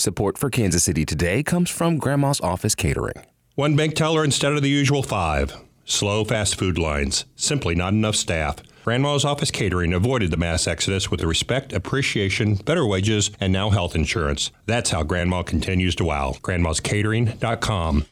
[0.00, 3.22] Support for Kansas City Today comes from Grandma's Office Catering.
[3.54, 5.54] One bank teller instead of the usual five.
[5.84, 7.26] Slow fast food lines.
[7.36, 8.56] Simply not enough staff.
[8.82, 13.68] Grandma's Office Catering avoided the mass exodus with the respect, appreciation, better wages, and now
[13.68, 14.50] health insurance.
[14.64, 16.34] That's how Grandma continues to wow.
[16.40, 18.06] Grandma'sCatering.com.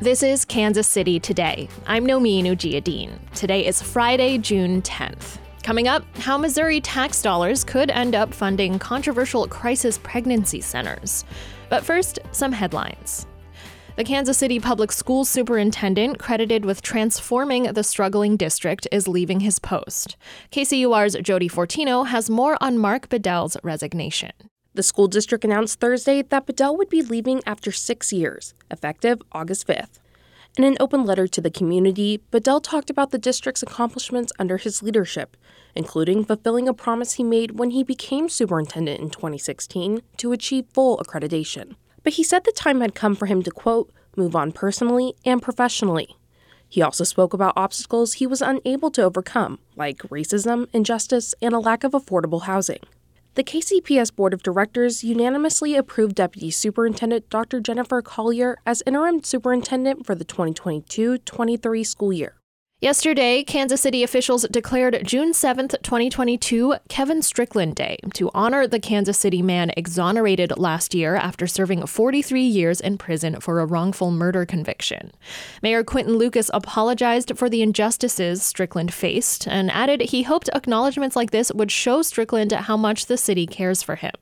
[0.00, 1.70] This is Kansas City Today.
[1.86, 3.12] I'm Nomin Ujiyediin.
[3.34, 5.38] Today is Friday, June 10th.
[5.66, 11.24] Coming up, how Missouri tax dollars could end up funding controversial crisis pregnancy centers.
[11.68, 13.26] But first, some headlines.
[13.96, 19.58] The Kansas City Public Schools superintendent, credited with transforming the struggling district, is leaving his
[19.58, 20.16] post.
[20.52, 24.30] KCUR's Jodi Fortino has more on Mark Bedell's resignation.
[24.74, 29.66] The school district announced Thursday that Bedell would be leaving after six years, effective August
[29.66, 29.98] 5th.
[30.56, 34.82] In an open letter to the community, Bedell talked about the district's accomplishments under his
[34.82, 35.36] leadership,
[35.74, 40.96] including fulfilling a promise he made when he became superintendent in 2016 to achieve full
[40.96, 41.76] accreditation.
[42.02, 45.42] But he said the time had come for him to, quote, move on personally and
[45.42, 46.16] professionally.
[46.66, 51.58] He also spoke about obstacles he was unable to overcome, like racism, injustice, and a
[51.58, 52.80] lack of affordable housing.
[53.36, 57.60] The KCPS Board of Directors unanimously approved Deputy Superintendent Dr.
[57.60, 62.36] Jennifer Collier as interim superintendent for the 2022 23 school year.
[62.82, 69.16] Yesterday, Kansas City officials declared June 7, 2022, Kevin Strickland Day to honor the Kansas
[69.16, 74.44] City man exonerated last year after serving 43 years in prison for a wrongful murder
[74.44, 75.10] conviction.
[75.62, 81.30] Mayor Quinton Lucas apologized for the injustices Strickland faced and added he hoped acknowledgments like
[81.30, 84.12] this would show Strickland how much the city cares for him.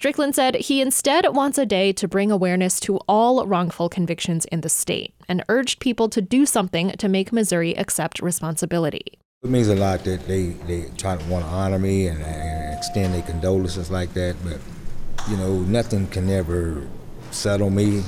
[0.00, 4.62] Strickland said he instead wants a day to bring awareness to all wrongful convictions in
[4.62, 9.18] the state and urged people to do something to make Missouri accept responsibility.
[9.42, 12.78] It means a lot that they, they try to want to honor me and, and
[12.78, 14.58] extend their condolences like that, but
[15.28, 16.88] you know, nothing can ever
[17.30, 18.02] settle me.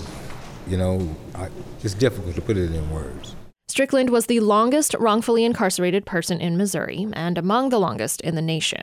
[0.69, 1.51] You know, I,
[1.83, 3.37] it's difficult to put it in words.
[3.69, 8.41] Strickland was the longest wrongfully incarcerated person in Missouri and among the longest in the
[8.41, 8.81] nation.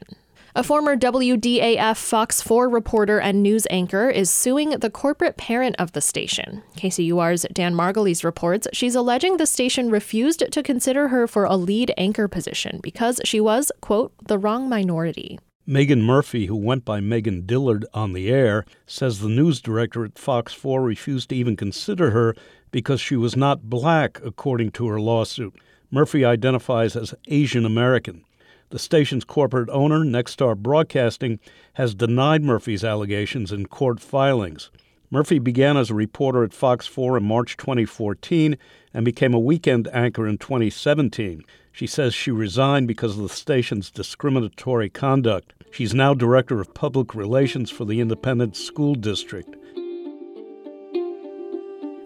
[0.55, 5.91] A former WDAF Fox 4 reporter and news anchor is suing the corporate parent of
[5.91, 6.63] the station.
[6.75, 11.93] KCUR's Dan Margolies reports she's alleging the station refused to consider her for a lead
[11.97, 15.37] anchor position because she was, quote, the wrong minority.
[15.67, 20.17] Megan Murphy, who went by Megan Dillard on the air, says the news director at
[20.17, 22.35] Fox 4 refused to even consider her
[22.71, 25.53] because she was not black, according to her lawsuit.
[25.91, 28.25] Murphy identifies as Asian American.
[28.71, 31.39] The station's corporate owner, Nexstar Broadcasting,
[31.73, 34.69] has denied Murphy's allegations in court filings.
[35.09, 38.59] Murphy began as a reporter at Fox 4 in March 2014
[38.93, 41.43] and became a weekend anchor in 2017.
[41.71, 45.53] She says she resigned because of the station's discriminatory conduct.
[45.71, 49.55] She's now director of public relations for the Independence School District.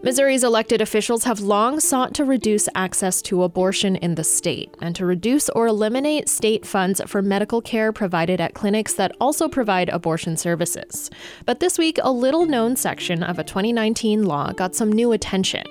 [0.06, 4.94] Missouri's elected officials have long sought to reduce access to abortion in the state and
[4.98, 9.88] to reduce or eliminate state funds for medical care provided at clinics that also provide
[9.88, 11.10] abortion services.
[11.46, 15.64] But this week, a little known section of a 2019 law got some new attention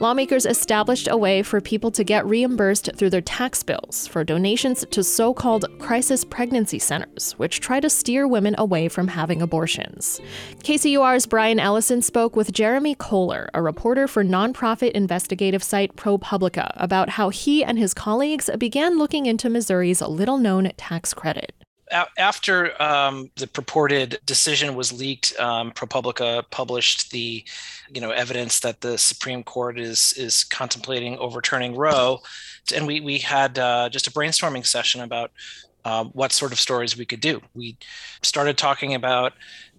[0.00, 4.84] lawmakers established a way for people to get reimbursed through their tax bills for donations
[4.90, 10.20] to so called crisis pregnancy centers, which try to steer women away from having abortions.
[10.64, 17.10] KCUR's Brian Ellison spoke with Jeremy Kohler, a reporter for nonprofit investigative site ProPublica, about
[17.10, 21.52] how he and his colleagues began looking into Missouri's little known tax credit
[22.18, 27.44] after um, the purported decision was leaked, um, ProPublica published the,
[27.92, 32.20] you know, evidence that the Supreme Court is is contemplating overturning Roe,
[32.74, 35.32] and we we had uh, just a brainstorming session about
[35.84, 37.40] um, what sort of stories we could do.
[37.54, 37.76] We
[38.22, 39.32] started talking about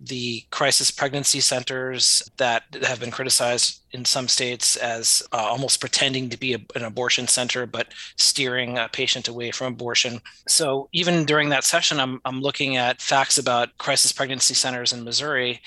[0.03, 6.29] the crisis pregnancy centers that have been criticized in some states as uh, almost pretending
[6.29, 10.19] to be a, an abortion center, but steering a patient away from abortion.
[10.47, 15.03] So even during that session, I'm, I'm looking at facts about crisis pregnancy centers in
[15.03, 15.61] Missouri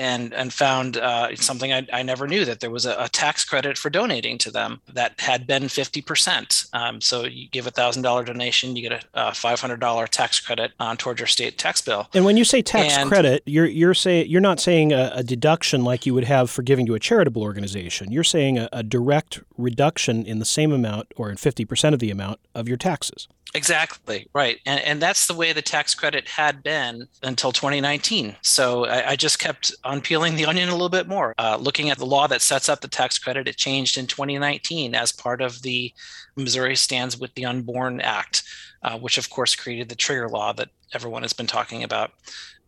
[0.00, 3.44] and and found uh, something I, I, never knew that there was a, a, tax
[3.44, 6.74] credit for donating to them that had been 50%.
[6.74, 10.72] Um, so you give a thousand dollar donation, you get a, a $500 tax credit
[10.80, 12.08] on towards your state tax bill.
[12.14, 15.22] And when you say tax and, credit, you're you're saying you're not saying a, a,
[15.22, 18.10] deduction like you would have for giving to a charitable organization.
[18.10, 22.40] You're saying a, direct reduction in the same amount or in 50% of the amount
[22.54, 23.28] of your taxes.
[23.52, 28.36] Exactly right, and and that's the way the tax credit had been until 2019.
[28.42, 31.90] So I, I just kept on peeling the onion a little bit more, uh, looking
[31.90, 33.48] at the law that sets up the tax credit.
[33.48, 35.92] It changed in 2019 as part of the
[36.36, 38.44] Missouri Stands with the Unborn Act,
[38.84, 42.12] uh, which of course created the trigger law that everyone has been talking about,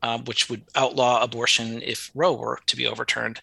[0.02, 3.40] uh, which would outlaw abortion if Roe were to be overturned.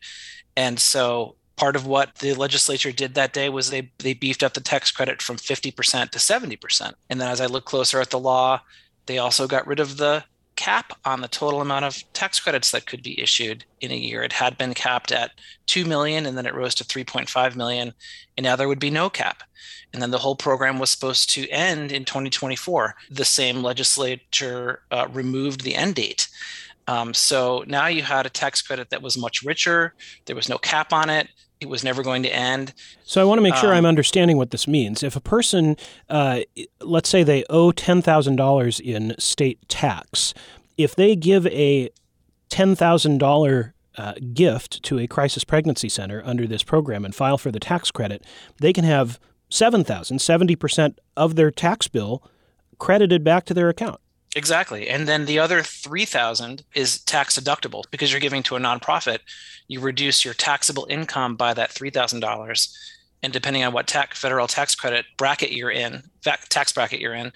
[0.58, 4.54] And so part of what the legislature did that day was they they beefed up
[4.54, 6.94] the tax credit from 50% to 70%.
[7.10, 8.62] And then as I look closer at the law,
[9.08, 10.24] they also got rid of the
[10.56, 14.24] cap on the total amount of tax credits that could be issued in a year.
[14.24, 15.32] It had been capped at
[15.68, 17.94] 2 million and then it rose to 3.5 million
[18.38, 19.44] and now there would be no cap.
[19.92, 22.96] And then the whole program was supposed to end in 2024.
[23.10, 26.30] The same legislature uh, removed the end date.
[26.88, 29.94] Um, so now you had a tax credit that was much richer.
[30.26, 31.28] There was no cap on it
[31.62, 32.74] it was never going to end.
[33.04, 35.04] So I want to make sure um, I'm understanding what this means.
[35.04, 35.76] If a person,
[36.10, 36.42] uh,
[36.80, 40.34] let's say they owe ten thousand dollars in state tax,
[40.78, 41.90] if they give a
[42.50, 47.38] ten thousand dollar uh, gift to a crisis pregnancy center under this program and file
[47.38, 48.24] for the tax credit,
[48.62, 49.20] they can have
[49.50, 52.24] 7,000, 70% of their tax bill
[52.78, 54.00] credited back to their account.
[54.36, 54.90] Exactly.
[54.90, 59.20] And then the other 3000 is tax deductible because you're giving to a nonprofit.
[59.68, 62.74] You reduce your taxable income by that $3,000
[63.22, 67.32] and depending on what tax federal tax credit bracket you're in, tax bracket you're in,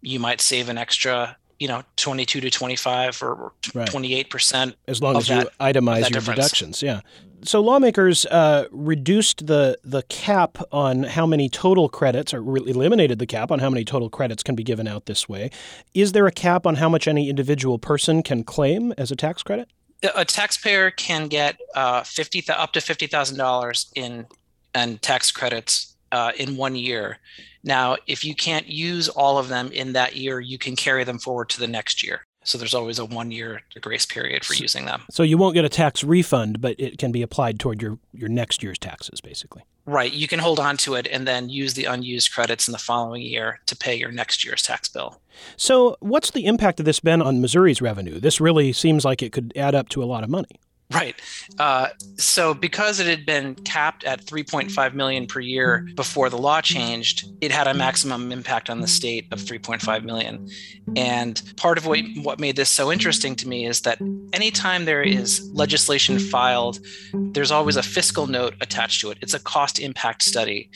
[0.00, 5.28] you might save an extra, you know, 22 to 25 or 28% as long as
[5.28, 6.36] that, you itemize your difference.
[6.36, 6.82] deductions.
[6.82, 7.02] Yeah
[7.44, 13.26] so lawmakers uh, reduced the the cap on how many total credits, or eliminated the
[13.26, 15.50] cap on how many total credits can be given out this way.
[15.94, 19.42] Is there a cap on how much any individual person can claim as a tax
[19.42, 19.68] credit?
[20.14, 24.26] A taxpayer can get uh, fifty up to fifty thousand dollars in
[24.74, 27.18] and tax credits uh, in one year.
[27.64, 31.18] Now, if you can't use all of them in that year, you can carry them
[31.18, 32.24] forward to the next year.
[32.44, 35.02] So there's always a one year grace period for using them.
[35.10, 38.28] So you won't get a tax refund, but it can be applied toward your, your
[38.28, 39.62] next year's taxes, basically.
[39.86, 40.12] Right.
[40.12, 43.22] You can hold on to it and then use the unused credits in the following
[43.22, 45.20] year to pay your next year's tax bill.
[45.56, 48.20] So, what's the impact of this been on Missouri's revenue?
[48.20, 50.60] This really seems like it could add up to a lot of money.
[50.92, 51.20] Right.
[51.58, 56.60] Uh, so because it had been capped at 3.5 million per year before the law
[56.60, 60.48] changed, it had a maximum impact on the state of 3.5 million.
[60.96, 64.00] And part of what, what made this so interesting to me is that
[64.32, 66.78] anytime there is legislation filed,
[67.12, 69.18] there's always a fiscal note attached to it.
[69.22, 70.70] It's a cost impact study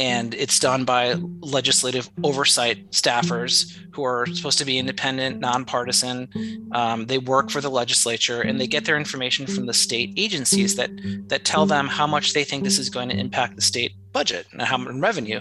[0.00, 6.26] and it's done by legislative oversight staffers who are supposed to be independent, nonpartisan.
[6.72, 10.76] Um, they work for the legislature and they get their information from the state agencies
[10.76, 10.90] that
[11.28, 14.46] that tell them how much they think this is going to impact the state budget
[14.52, 15.40] and how much revenue.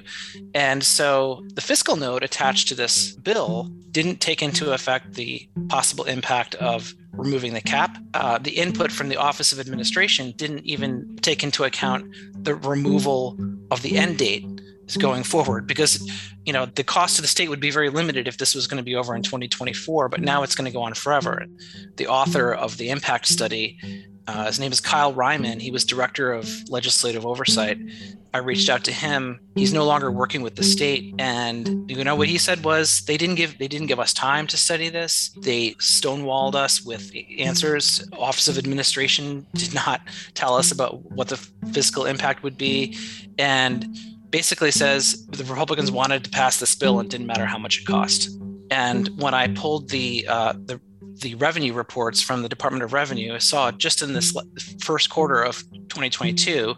[0.53, 6.03] And so the fiscal note attached to this bill didn't take into effect the possible
[6.03, 7.97] impact of removing the cap.
[8.13, 13.37] Uh, the input from the Office of Administration didn't even take into account the removal
[13.71, 14.45] of the end date
[14.97, 16.09] going forward because
[16.45, 18.77] you know the cost to the state would be very limited if this was going
[18.77, 21.45] to be over in 2024 but now it's going to go on forever
[21.97, 23.77] the author of the impact study
[24.29, 25.59] uh, his name is Kyle Rieman.
[25.59, 27.79] He was director of legislative oversight.
[28.31, 29.39] I reached out to him.
[29.55, 33.17] He's no longer working with the state, and you know what he said was they
[33.17, 35.29] didn't give they didn't give us time to study this.
[35.29, 38.07] They stonewalled us with answers.
[38.13, 40.01] Office of Administration did not
[40.35, 41.37] tell us about what the
[41.73, 42.95] fiscal impact would be,
[43.39, 43.97] and
[44.29, 47.87] basically says the Republicans wanted to pass this bill and didn't matter how much it
[47.87, 48.29] cost.
[48.69, 50.79] And when I pulled the uh, the
[51.21, 54.35] the revenue reports from the Department of Revenue, saw just in this
[54.81, 56.75] first quarter of 2022,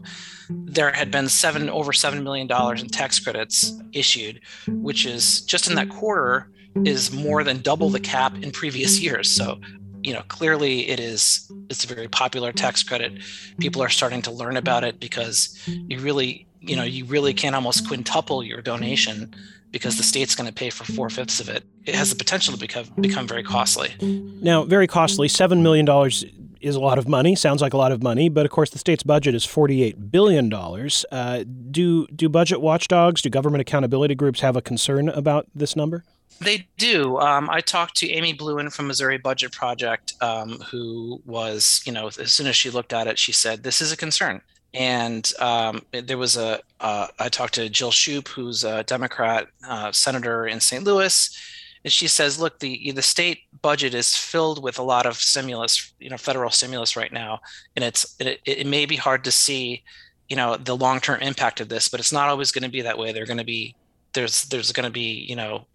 [0.50, 5.69] there had been seven over seven million dollars in tax credits issued, which is just
[5.69, 6.50] in that quarter
[6.86, 9.29] is more than double the cap in previous years.
[9.29, 9.60] So,
[10.01, 13.21] you know, clearly it is it's a very popular tax credit.
[13.60, 17.53] People are starting to learn about it because you really, you know, you really can
[17.53, 19.33] almost quintuple your donation
[19.71, 21.63] because the state's going to pay for four fifths of it.
[21.85, 23.95] It has the potential to become become very costly.
[24.01, 25.27] Now, very costly.
[25.27, 26.25] Seven million dollars
[26.59, 27.35] is a lot of money.
[27.35, 30.49] Sounds like a lot of money, but of course, the state's budget is forty-eight billion
[30.49, 31.05] dollars.
[31.11, 36.03] Uh, do do budget watchdogs, do government accountability groups have a concern about this number?
[36.39, 37.17] They do.
[37.19, 42.07] Um, I talked to Amy Blouin from Missouri Budget Project, um, who was, you know,
[42.07, 44.41] as soon as she looked at it, she said, "This is a concern."
[44.73, 46.61] And um, there was a.
[46.79, 50.83] Uh, I talked to Jill Schupp, who's a Democrat uh, senator in St.
[50.83, 51.37] Louis,
[51.83, 55.93] and she says, "Look, the the state budget is filled with a lot of stimulus,
[55.99, 57.41] you know, federal stimulus right now,
[57.75, 59.83] and it's it, it may be hard to see,
[60.29, 62.81] you know, the long term impact of this, but it's not always going to be
[62.81, 63.11] that way.
[63.11, 63.75] They're going to be
[64.13, 65.65] there's there's going to be you know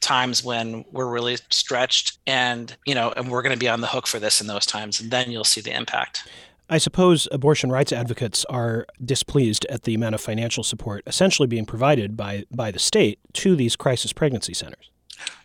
[0.00, 3.86] times when we're really stretched and you know and we're going to be on the
[3.86, 6.28] hook for this in those times and then you'll see the impact
[6.72, 11.66] I suppose abortion rights advocates are displeased at the amount of financial support essentially being
[11.66, 14.90] provided by by the state to these crisis pregnancy centers.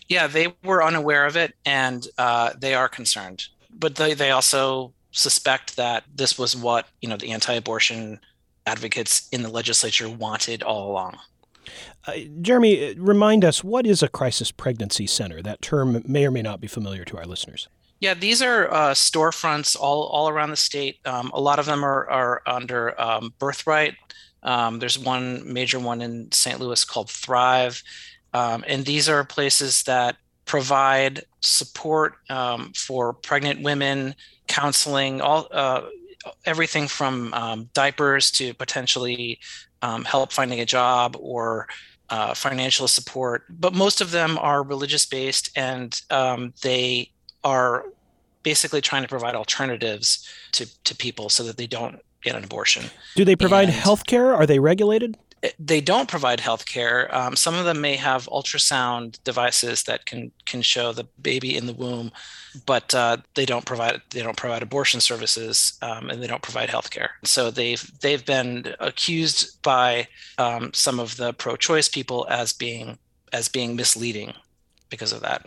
[0.08, 3.48] Yeah, they were unaware of it, and uh, they are concerned.
[3.70, 8.22] But they they also suspect that this was what you know the anti-abortion
[8.66, 11.18] advocates in the legislature wanted all along.
[12.06, 15.42] Uh, Jeremy, remind us what is a crisis pregnancy center?
[15.42, 17.68] That term may or may not be familiar to our listeners.
[18.00, 21.00] Yeah, these are uh, storefronts all, all around the state.
[21.06, 23.96] Um, a lot of them are, are under um, Birthright.
[24.44, 26.60] Um, there's one major one in St.
[26.60, 27.82] Louis called Thrive.
[28.34, 34.14] Um, and these are places that provide support um, for pregnant women,
[34.48, 35.82] counseling, all uh,
[36.46, 39.40] everything from um, diapers to potentially
[40.06, 41.68] help finding a job or
[42.10, 43.46] uh, financial support.
[43.50, 46.00] But most of them are religious based and
[46.62, 47.12] they
[47.48, 47.86] are
[48.44, 52.84] basically trying to provide alternatives to, to people so that they don't get an abortion.
[53.16, 54.36] Do they provide health care?
[54.36, 55.18] Are they regulated?
[55.60, 57.14] They don't provide health care.
[57.16, 61.68] Um, some of them may have ultrasound devices that can can show the baby in
[61.68, 62.12] the womb,
[62.66, 66.70] but uh, they don't provide they don't provide abortion services um, and they don't provide
[66.72, 67.12] health care.
[67.24, 70.08] So they've they've been accused by
[70.40, 72.98] um, some of the pro-choice people as being
[73.32, 74.34] as being misleading
[74.90, 75.46] because of that.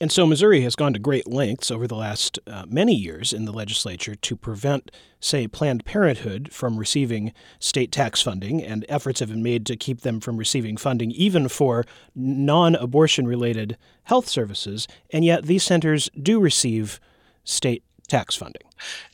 [0.00, 3.44] And so Missouri has gone to great lengths over the last uh, many years in
[3.44, 4.90] the legislature to prevent,
[5.20, 10.00] say, Planned Parenthood from receiving state tax funding, and efforts have been made to keep
[10.00, 14.88] them from receiving funding even for non abortion related health services.
[15.10, 16.98] And yet these centers do receive
[17.44, 18.62] state tax funding.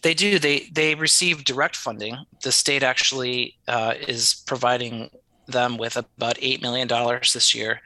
[0.03, 0.39] They do.
[0.39, 2.17] They, they receive direct funding.
[2.45, 5.11] The state actually uh, is providing
[5.49, 6.87] them with about $8 million
[7.35, 7.81] this year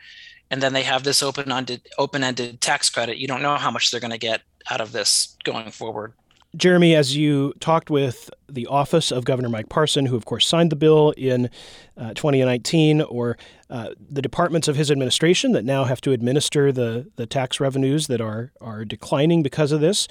[0.51, 3.19] and then they have this open-ended open-ended tax credit.
[3.19, 6.13] You don't know how much they're going to get out of this going forward.
[6.57, 10.71] Jeremy, as you talked with the office of Governor Mike Parson, who of course signed
[10.71, 11.49] the bill in
[11.97, 13.39] uh, 2019, or
[13.69, 18.09] uh, the departments of his administration that now have to administer the, the tax revenues
[18.09, 20.09] that are, are declining because of this,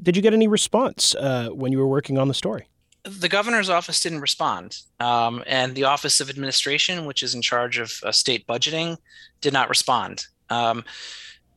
[0.00, 2.68] did you get any response uh, when you were working on the story?
[3.04, 7.78] The governor's office didn't respond, um, and the Office of Administration, which is in charge
[7.78, 8.98] of uh, state budgeting,
[9.40, 10.26] did not respond.
[10.50, 10.84] Um,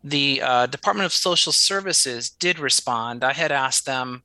[0.04, 3.24] the uh, Department of Social Services did respond.
[3.24, 4.24] I had asked them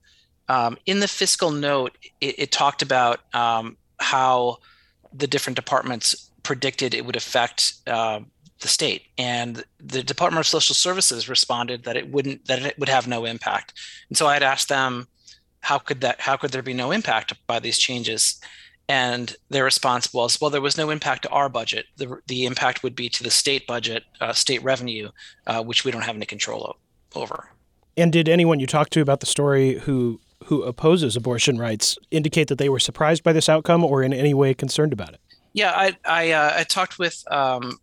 [0.48, 4.58] um, in the fiscal note, it, it talked about um, how
[5.12, 8.20] the different departments predicted it would affect uh,
[8.60, 12.88] the state, and the Department of Social Services responded that it wouldn't, that it would
[12.88, 13.75] have no impact.
[14.08, 15.06] And so I had asked them
[15.60, 18.40] how could that how could there be no impact by these changes?
[18.88, 21.86] And their response was well there was no impact to our budget.
[21.96, 25.10] The, the impact would be to the state budget uh, state revenue
[25.46, 26.76] uh, which we don't have any control
[27.14, 27.50] over.
[27.96, 32.48] And did anyone you talked to about the story who who opposes abortion rights indicate
[32.48, 35.20] that they were surprised by this outcome or in any way concerned about it?
[35.52, 37.78] Yeah i i, uh, I talked with um,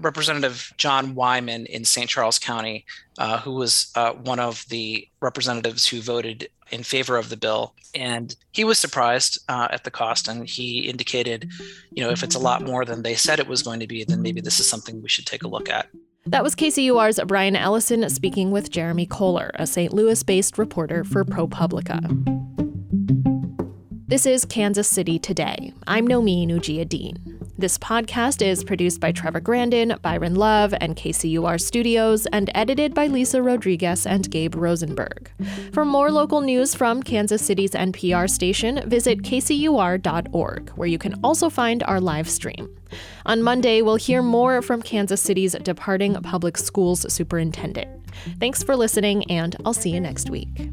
[0.00, 2.08] Representative John Wiemann in St.
[2.08, 2.84] Charles County,
[3.18, 7.74] uh, who was uh, one of the representatives who voted in favor of the bill.
[7.94, 10.28] And he was surprised uh, at the cost.
[10.28, 11.50] And he indicated,
[11.90, 14.04] you know, if it's a lot more than they said it was going to be,
[14.04, 15.88] then maybe this is something we should take a look at.
[16.26, 19.92] That was KCUR's Brian Ellison speaking with Jeremy Kohler, a St.
[19.92, 22.50] Louis based reporter for ProPublica.
[24.06, 25.72] This is Kansas City Today.
[25.86, 27.39] I'm Nomin Ujiyediin.
[27.60, 33.06] This podcast is produced by Trevor Grandin, Byron Love, and KCUR Studios, and edited by
[33.06, 35.30] Lisa Rodriguez and Gabe Rosenberg.
[35.74, 41.50] For more local news from Kansas City's NPR station, visit kcur.org, where you can also
[41.50, 42.74] find our live stream.
[43.26, 47.90] On Monday, we'll hear more from Kansas City's departing public schools superintendent.
[48.38, 50.70] Thanks for listening, and I'll see you next week.